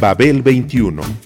[0.00, 1.25] Babel 21.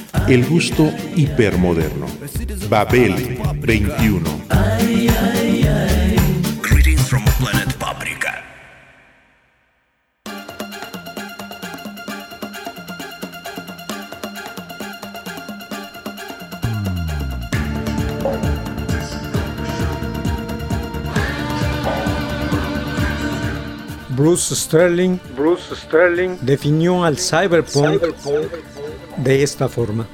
[0.27, 2.05] El gusto hipermoderno.
[2.69, 4.29] Babel 21.
[4.49, 6.15] Ay, ay, ay.
[6.61, 8.43] Greetings from planet Paprika.
[24.09, 28.03] Bruce Sterling, Bruce Sterling definió al cyberpunk
[29.23, 30.07] de esta forma,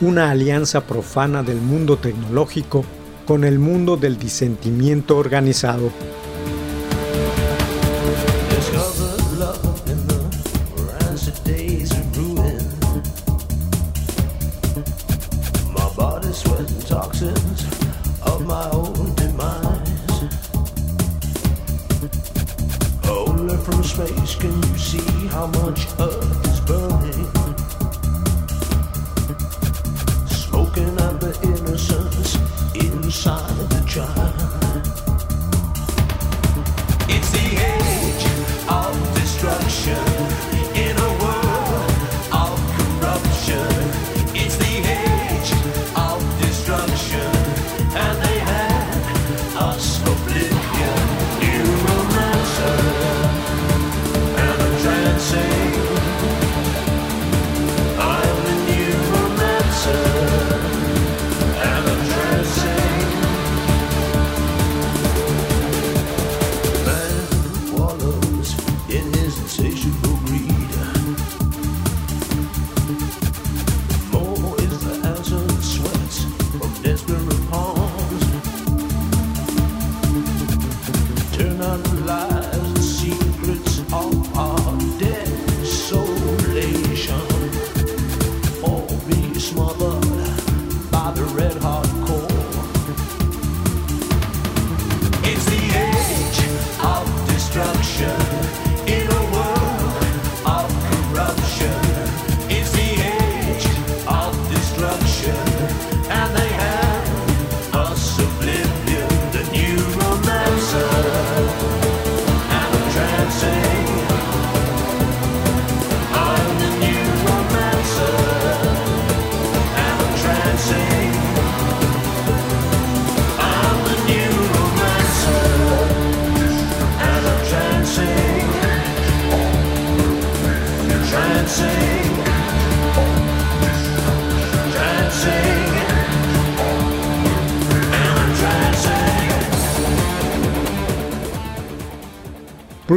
[0.00, 2.84] una alianza profana del mundo tecnológico
[3.26, 5.90] con el mundo del disentimiento organizado.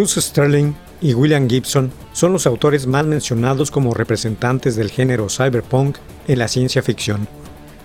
[0.06, 5.98] Bruce Sterling y William Gibson son los autores más mencionados como representantes del género cyberpunk
[6.28, 7.28] en la ciencia ficción.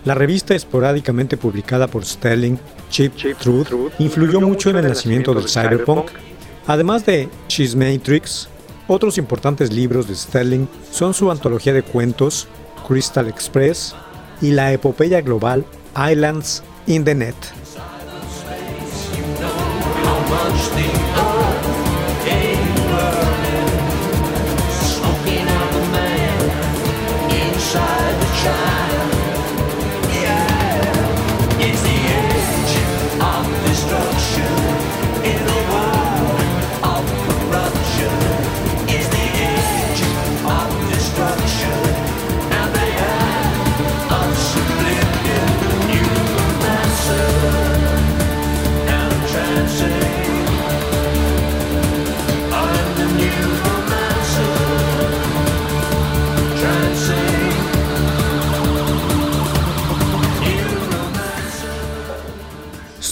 [0.05, 2.59] La revista esporádicamente publicada por Sterling,
[2.91, 6.11] Cheap, Truth, influyó mucho en el nacimiento del cyberpunk.
[6.67, 8.51] Además de She's Matrix,
[8.87, 12.49] otros importantes libros de Sterling son su antología de cuentos,
[12.87, 13.95] Crystal Express,
[14.43, 15.65] y la epopeya global
[15.97, 17.35] Islands in the Net.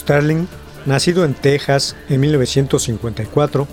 [0.08, 0.46] Sterling,
[0.86, 3.68] nacido en Texas en 1954,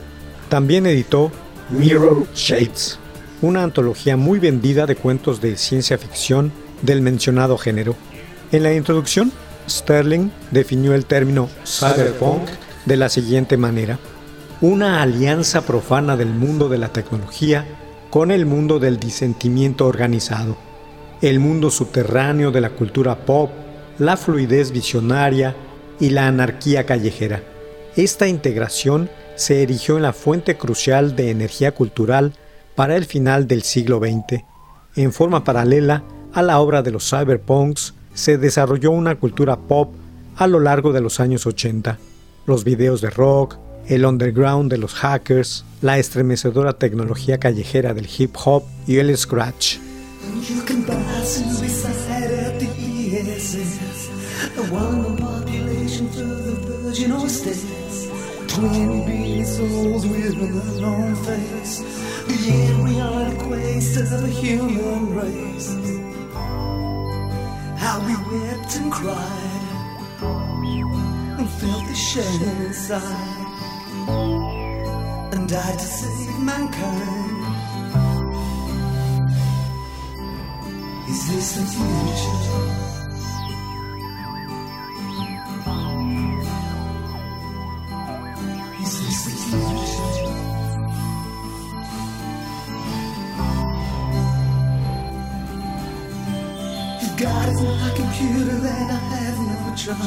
[0.50, 1.32] también editó
[1.70, 3.00] Mirror Shades,
[3.42, 6.52] una antología muy vendida de cuentos de ciencia ficción
[6.82, 7.96] del mencionado género.
[8.52, 9.32] En la introducción,
[9.70, 12.50] Sterling definió el término cyberpunk
[12.86, 13.98] de la siguiente manera:
[14.60, 17.66] una alianza profana del mundo de la tecnología
[18.10, 20.58] con el mundo del disentimiento organizado.
[21.22, 23.50] el mundo subterráneo de la cultura pop,
[24.00, 25.56] la fluidez visionaria
[26.00, 27.44] y la anarquía callejera.
[27.96, 32.34] Esta integración se erigió en la fuente crucial de energía cultural
[32.76, 34.44] para el final del siglo XX.
[34.96, 36.04] En forma paralela
[36.34, 39.94] a la obra de los cyberpunks, se desarrolló una cultura pop
[40.36, 41.98] a lo largo de los años 80.
[42.46, 43.58] Los videos de rock,
[43.88, 49.78] el underground de los hackers, la estremecedora tecnología callejera del hip hop y el scratch.
[55.56, 58.08] population through the virgin or states.
[58.48, 61.80] Twin being souls with an unknown face.
[62.28, 63.44] the we are the
[64.12, 65.72] of the human race.
[67.78, 69.72] How we wept and cried
[71.40, 73.46] and felt the shame inside.
[75.34, 77.32] And died to save mankind.
[81.10, 82.75] Is this the future?
[99.88, 100.00] Have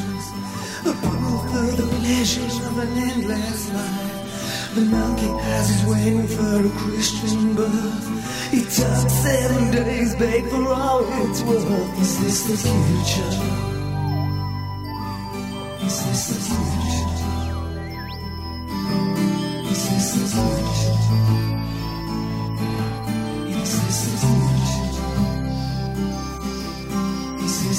[0.85, 0.91] no.
[0.91, 4.75] A proof of the pleasures of an endless life.
[4.75, 8.53] The monkey has his waiting for a Christian birth.
[8.53, 11.99] It took seven days, begged for all it's worth.
[11.99, 13.33] Is this the future?
[15.85, 17.09] Is this the future?
[19.71, 21.58] Is this the future?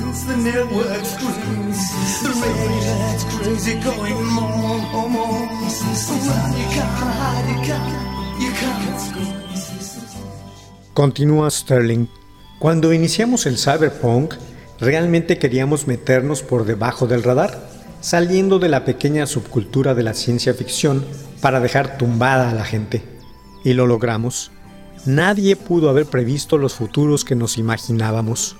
[0.03, 1.03] on the network
[2.24, 2.31] the
[3.44, 4.19] crazy going?
[10.94, 12.07] Continúa Sterling.
[12.59, 14.36] Cuando iniciamos el cyberpunk,
[14.80, 17.69] realmente queríamos meternos por debajo del radar,
[18.01, 21.06] saliendo de la pequeña subcultura de la ciencia ficción
[21.41, 23.19] para dejar tumbada a la gente.
[23.64, 24.52] Y lo logramos.
[25.06, 28.58] Nadie pudo haber previsto los futuros que nos imaginábamos.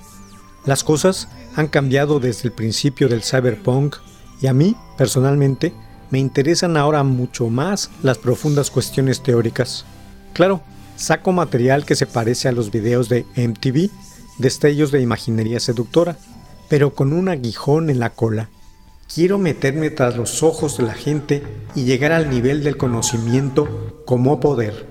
[0.66, 3.98] Las cosas han cambiado desde el principio del cyberpunk
[4.42, 5.74] y a mí, personalmente,
[6.12, 9.86] me interesan ahora mucho más las profundas cuestiones teóricas.
[10.34, 10.62] Claro,
[10.96, 13.90] saco material que se parece a los videos de MTV,
[14.38, 16.18] destellos de imaginería seductora,
[16.70, 18.50] pero con un aguijón en la cola.
[19.14, 21.44] Quiero meterme tras los ojos de la gente
[21.76, 24.89] y llegar al nivel del conocimiento como poder.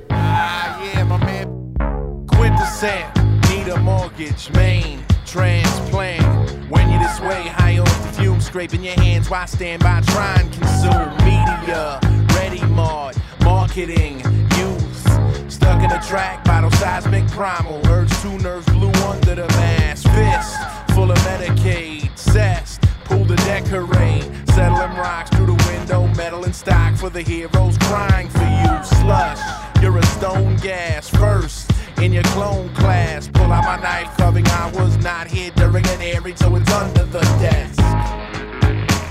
[2.69, 3.49] Quintessent.
[3.49, 6.23] Need a mortgage, main transplant.
[6.69, 10.50] When you're this way, high off the fume, scraping your hands Why stand by, trying
[10.50, 11.99] consume media,
[12.35, 14.20] ready mod, marketing,
[14.59, 15.50] youth.
[15.50, 17.81] Stuck in a track, bottle seismic primal.
[17.88, 20.05] Urge two nerves blue under the mask.
[20.11, 22.82] Fist full of Medicaid, zest.
[23.05, 28.29] Pull to decorate, settling rocks through the window, metal and stock for the heroes crying
[28.29, 28.85] for you.
[29.00, 29.41] Slush,
[29.81, 33.29] you're a stone gas first in your clone class.
[33.29, 37.05] Pull out my knife, covering I was not here during an airing, so it's under
[37.05, 37.81] the desk.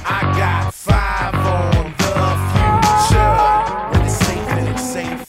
[0.06, 2.14] I got five on the
[2.54, 3.34] future.
[3.92, 5.26] When it's safe, then it's safe.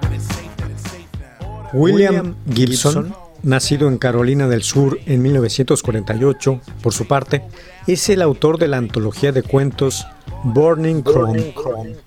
[0.00, 1.70] When it's safe, then it's safe now.
[1.72, 7.44] William Gibson, nacido en Carolina del Sur en 1948, por su parte,
[7.86, 10.06] es el autor de la antología de cuentos
[10.44, 11.54] Burning Chrome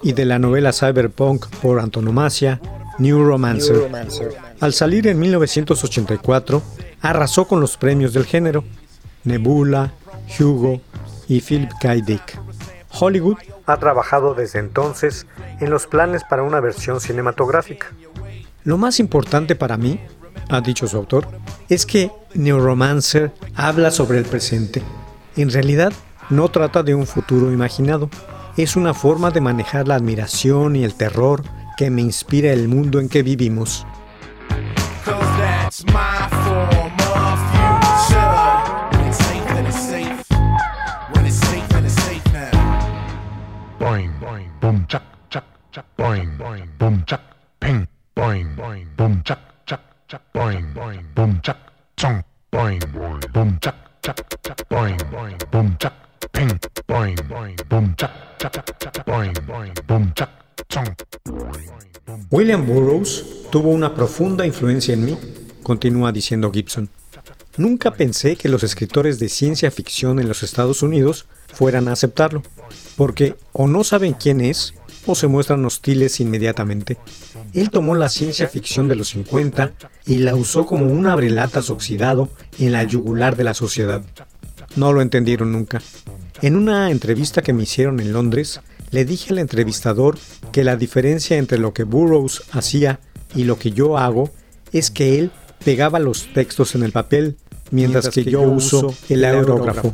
[0.03, 2.59] y de la novela cyberpunk por antonomasia
[3.00, 3.89] New Romancer.
[4.59, 6.63] Al salir en 1984,
[7.01, 8.63] arrasó con los premios del género
[9.23, 9.93] Nebula,
[10.39, 10.81] Hugo
[11.27, 11.93] y Philip K.
[11.95, 12.39] Dick.
[12.99, 13.37] Hollywood
[13.67, 15.27] ha trabajado desde entonces
[15.59, 17.91] en los planes para una versión cinematográfica.
[18.63, 19.99] Lo más importante para mí,
[20.49, 21.27] ha dicho su autor,
[21.69, 24.81] es que Neuromancer habla sobre el presente.
[25.35, 25.93] En realidad,
[26.29, 28.09] no trata de un futuro imaginado.
[28.57, 31.43] Es una forma de manejar la admiración y el terror
[31.77, 33.85] que me inspira el mundo en que vivimos.
[35.86, 38.98] My form of future.
[38.98, 40.24] When it's safe, then it's safe.
[41.12, 42.98] When it's safe, then it's safe now.
[43.79, 47.22] boing, boing, boom, chuck, chuck, chuck, boing, boing, boom, chuck,
[47.60, 51.57] ping, boing, boing, boom, chuck, chuck, chuck, boing, boing, boom, chuck,
[51.96, 55.93] chong, boing, boing, boom, chuck, chuck, chuck, boing, boing, boom, chuck,
[56.34, 60.29] ping, boing, boing, boom, chuck, chuck, chuck, chuck, boing, boing, boom, chuck,
[60.69, 61.69] chong, boing,
[62.05, 65.17] boom, William Burroughs tuvo una profunda influencia en mí,
[65.67, 66.88] continúa diciendo Gibson.
[67.57, 72.41] Nunca pensé que los escritores de ciencia ficción en los Estados Unidos fueran a aceptarlo,
[72.95, 74.74] porque o no saben quién es,
[75.05, 76.97] o se muestran hostiles inmediatamente.
[77.53, 79.74] Él tomó la ciencia ficción de los 50
[80.05, 84.01] y la usó como un abrelatas oxidado en la yugular de la sociedad.
[84.77, 85.81] No lo entendieron nunca.
[86.41, 90.17] En una entrevista que me hicieron en Londres, le dije al entrevistador
[90.53, 93.01] que la diferencia entre lo que Burroughs hacía
[93.36, 94.31] y lo que yo hago
[94.71, 95.31] es que él
[95.63, 97.37] pegaba los textos en el papel,
[97.71, 99.93] mientras, que, yo, uso el aerógrafo.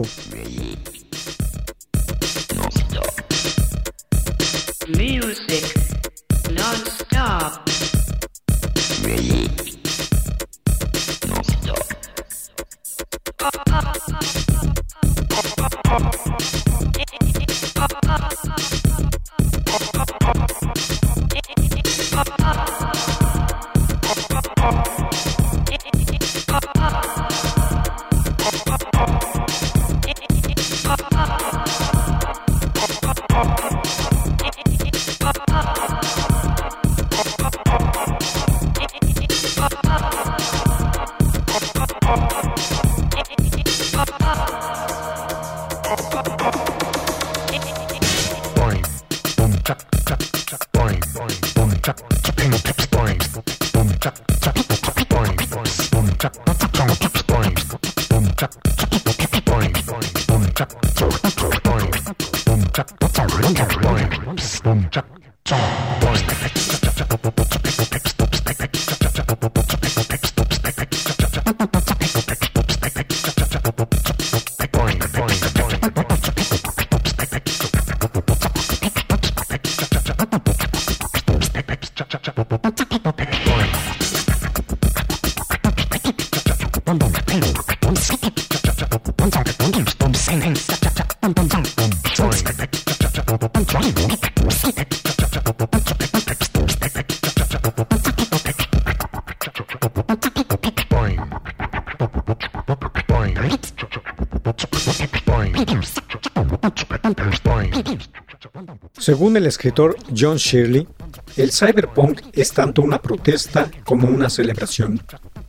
[108.98, 110.88] Según el escritor John Shirley,
[111.36, 115.02] el cyberpunk es tanto una protesta como una celebración.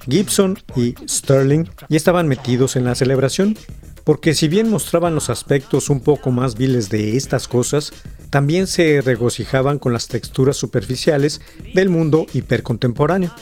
[0.08, 3.56] Gibson y Sterling ya estaban metidos en la celebración,
[4.04, 7.92] porque si bien mostraban los aspectos un poco más viles de estas cosas,
[8.30, 11.40] también se regocijaban con las texturas superficiales
[11.74, 13.34] del mundo hipercontemporáneo.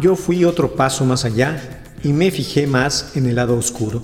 [0.00, 4.02] Yo fui otro paso más allá y me fijé más en el lado oscuro.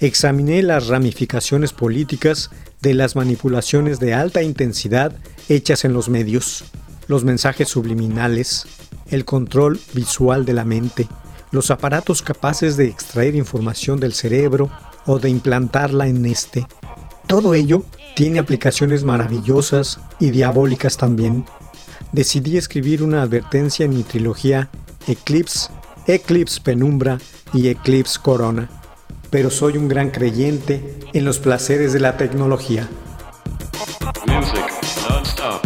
[0.00, 2.50] Examiné las ramificaciones políticas
[2.80, 5.12] de las manipulaciones de alta intensidad
[5.48, 6.64] hechas en los medios,
[7.08, 8.66] los mensajes subliminales,
[9.10, 11.08] el control visual de la mente,
[11.50, 14.70] los aparatos capaces de extraer información del cerebro
[15.04, 16.68] o de implantarla en este.
[17.26, 17.82] Todo ello
[18.14, 21.44] tiene aplicaciones maravillosas y diabólicas también.
[22.12, 24.70] Decidí escribir una advertencia en mi trilogía
[25.08, 25.70] Eclipse,
[26.06, 27.18] Eclipse Penumbra
[27.52, 28.70] y Eclipse Corona,
[29.30, 32.88] pero soy un gran creyente en los placeres de la tecnología.
[34.26, 34.64] Music
[35.08, 35.62] non-stop.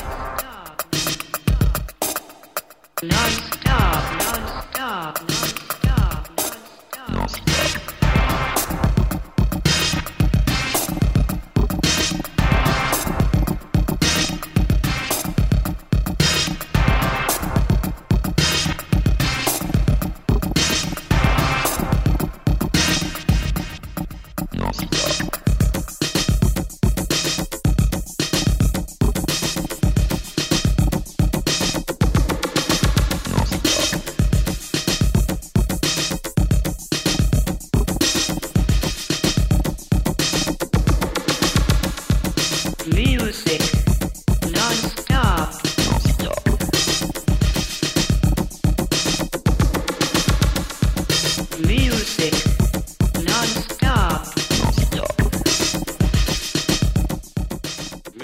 [3.03, 3.38] Non-stop,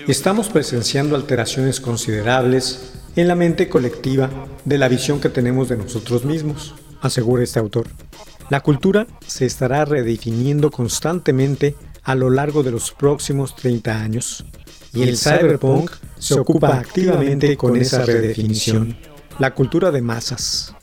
[0.08, 4.30] Estamos presenciando alteraciones considerables en la mente colectiva
[4.64, 7.88] de la visión que tenemos de nosotros mismos, asegura este autor.
[8.52, 14.46] La cultura se estará redefiniendo constantemente a lo largo de los próximos 30 años,
[14.94, 18.96] y el cyberpunk se ocupa activamente con esa redefinición.
[19.40, 20.76] La cultura de masas.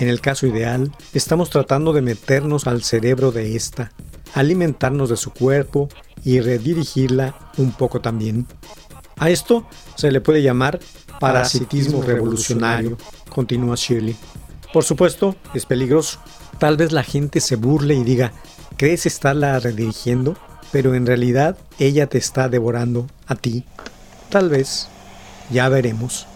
[0.00, 3.92] En el caso ideal, estamos tratando de meternos al cerebro de esta,
[4.34, 5.88] alimentarnos de su cuerpo
[6.24, 8.46] y redirigirla un poco también.
[9.16, 10.80] A esto se le puede llamar
[11.20, 12.98] parasitismo revolucionario,
[13.28, 14.16] continúa Shirley.
[14.72, 16.18] Por supuesto, es peligroso.
[16.58, 18.32] Tal vez la gente se burle y diga,
[18.76, 20.36] ¿crees estarla redirigiendo?
[20.72, 23.64] Pero en realidad ella te está devorando a ti.
[24.30, 24.88] Tal vez.
[25.50, 26.26] Ya veremos.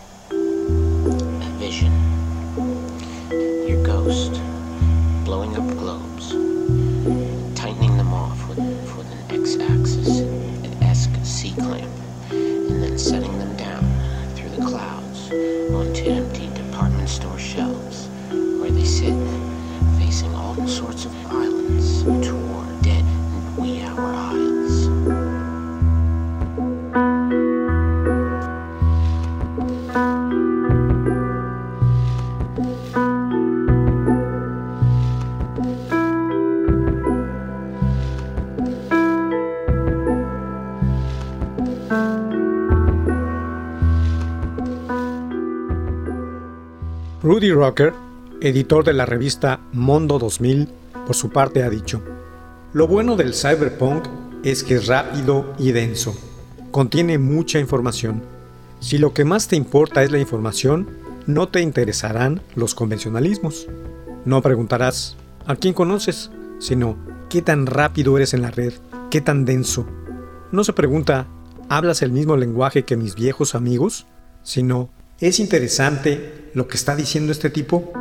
[47.20, 47.94] Rudy Rocker,
[48.40, 50.68] editor de la revista Mondo 2000,
[51.04, 52.00] por su parte ha dicho,
[52.72, 54.04] Lo bueno del cyberpunk
[54.44, 56.14] es que es rápido y denso.
[56.70, 58.22] Contiene mucha información.
[58.78, 60.90] Si lo que más te importa es la información,
[61.26, 63.66] no te interesarán los convencionalismos.
[64.25, 66.30] No preguntarás, ¿a quién conoces?
[66.60, 66.96] Sino,
[67.28, 68.75] ¿qué tan rápido eres en la red?
[69.10, 69.88] ¿Qué tan denso?
[70.52, 71.26] No se pregunta,
[71.68, 74.06] ¿hablas el mismo lenguaje que mis viejos amigos?
[74.44, 77.92] Sino, ¿es interesante lo que está diciendo este tipo?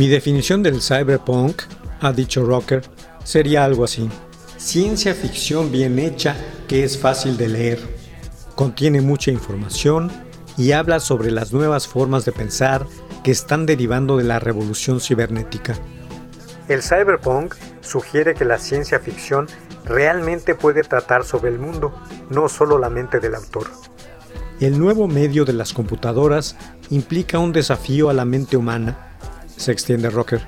[0.00, 1.60] Mi definición del cyberpunk,
[2.00, 2.80] ha dicho Rocker,
[3.22, 4.08] sería algo así.
[4.56, 6.34] Ciencia ficción bien hecha
[6.68, 7.80] que es fácil de leer.
[8.54, 10.10] Contiene mucha información
[10.56, 12.86] y habla sobre las nuevas formas de pensar
[13.22, 15.76] que están derivando de la revolución cibernética.
[16.66, 19.48] El cyberpunk sugiere que la ciencia ficción
[19.84, 21.92] realmente puede tratar sobre el mundo,
[22.30, 23.66] no solo la mente del autor.
[24.60, 26.56] El nuevo medio de las computadoras
[26.88, 29.09] implica un desafío a la mente humana,
[29.60, 30.40] se extiende Rocker.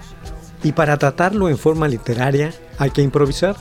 [0.64, 3.56] Y para tratarlo en forma literaria hay que improvisar,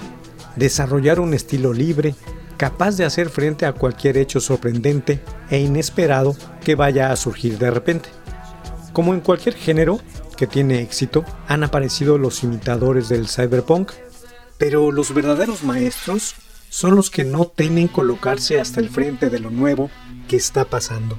[0.56, 2.16] desarrollar un estilo libre,
[2.58, 7.72] capaz de hacer frente a cualquier hecho sorprendente e inesperado que vaya a surgir de
[7.72, 8.10] repente.
[8.94, 10.00] Como en cualquier género
[10.38, 13.92] que tiene éxito, han aparecido los imitadores del cyberpunk,
[14.58, 16.36] pero los verdaderos maestros
[16.70, 19.90] son los que no temen colocarse hasta el frente de lo nuevo
[20.28, 21.18] que está pasando,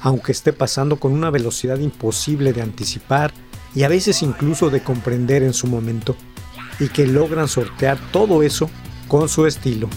[0.00, 3.32] aunque esté pasando con una velocidad imposible de anticipar
[3.74, 6.16] y a veces incluso de comprender en su momento,
[6.78, 8.70] y que logran sortear todo eso
[9.08, 9.88] con su estilo.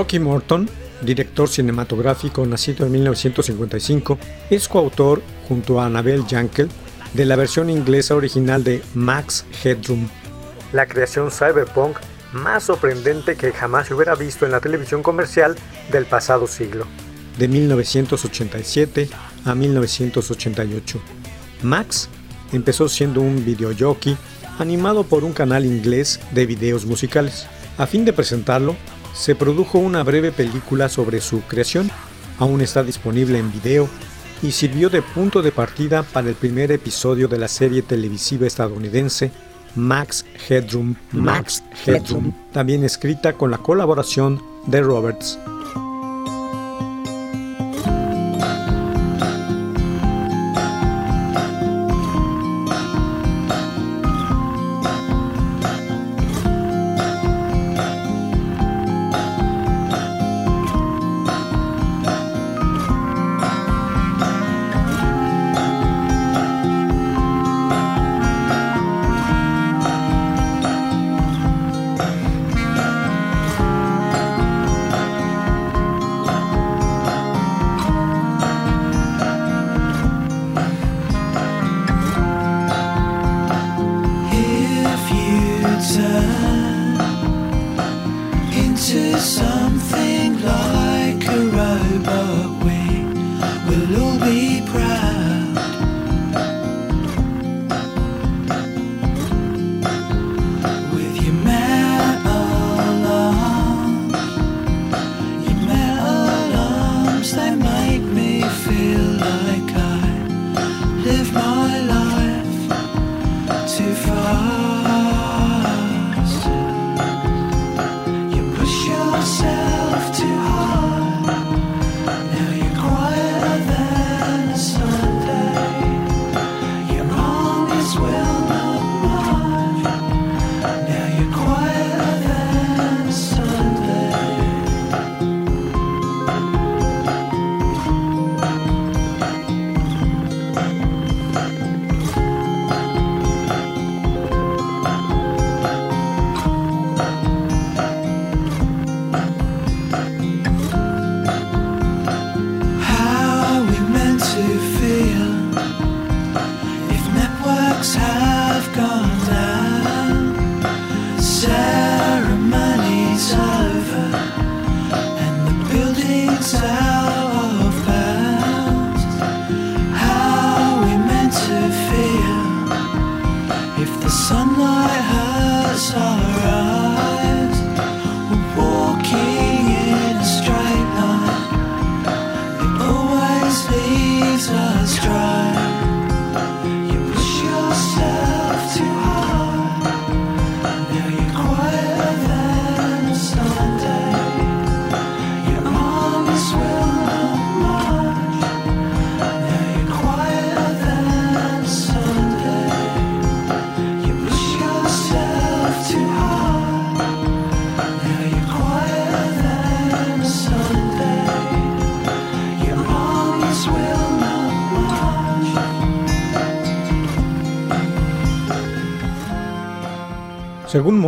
[0.00, 0.66] Rocky Morton,
[1.02, 6.70] director cinematográfico nacido en 1955, es coautor, junto a Annabel Jankel,
[7.12, 10.08] de la versión inglesa original de Max Headroom,
[10.72, 11.98] la creación cyberpunk
[12.32, 15.54] más sorprendente que jamás se hubiera visto en la televisión comercial
[15.92, 16.86] del pasado siglo,
[17.36, 19.10] de 1987
[19.44, 20.98] a 1988.
[21.60, 22.08] Max
[22.54, 24.16] empezó siendo un videojockey
[24.58, 27.46] animado por un canal inglés de videos musicales.
[27.76, 28.76] A fin de presentarlo,
[29.20, 31.90] se produjo una breve película sobre su creación,
[32.38, 33.86] aún está disponible en video
[34.42, 39.30] y sirvió de punto de partida para el primer episodio de la serie televisiva estadounidense
[39.74, 45.38] Max Headroom, Max Headroom, también escrita con la colaboración de Roberts.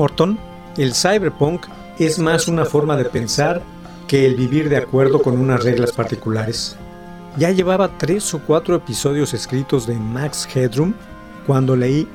[0.02, 0.38] Según Morton,
[0.78, 3.62] el cyberpunk es más una forma de pensar
[4.08, 6.76] que el vivir de acuerdo con unas reglas particulares.
[7.36, 10.92] Ya llevaba tres o cuatro episodios escritos de Max Headroom
[11.46, 12.08] cuando leí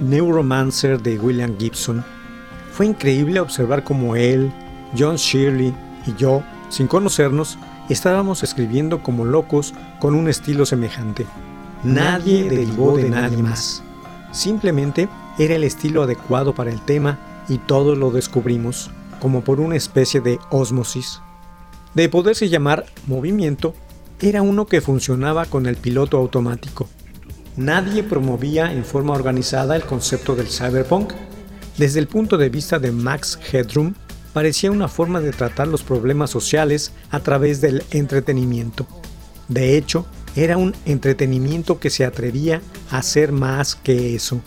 [0.00, 2.02] Neuromancer de William Gibson.
[2.72, 4.50] Fue increíble observar cómo él,
[4.98, 5.74] John Shirley
[6.06, 7.58] y yo, sin conocernos,
[7.90, 11.26] estábamos escribiendo como locos con un estilo semejante.
[11.82, 13.82] Nadie derivó de nadie más.
[14.32, 19.76] Simplemente era el estilo adecuado para el tema y todos lo descubrimos, como por una
[19.76, 21.20] especie de ósmosis.
[21.94, 23.74] De poderse llamar movimiento,
[24.20, 26.88] era uno que funcionaba con el piloto automático.
[27.56, 31.12] Nadie promovía en forma organizada el concepto del cyberpunk.
[31.78, 33.94] Desde el punto de vista de Max Headroom,
[34.32, 38.86] parecía una forma de tratar los problemas sociales a través del entretenimiento.
[39.48, 44.40] De hecho, era un entretenimiento que se atrevía a hacer más que eso.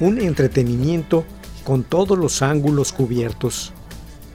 [0.00, 1.24] Un entretenimiento
[1.64, 3.72] con todos los ángulos cubiertos.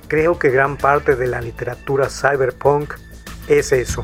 [0.08, 2.94] Creo que gran parte de la literatura cyberpunk
[3.48, 4.04] es eso.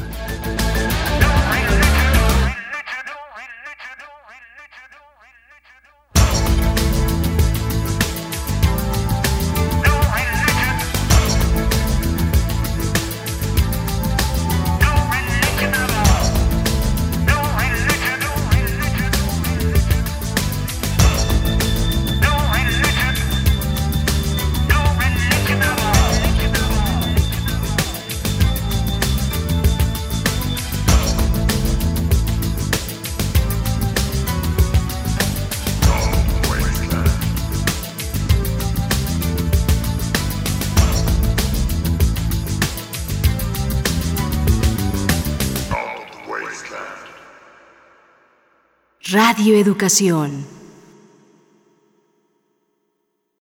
[49.41, 50.50] Radio Educación.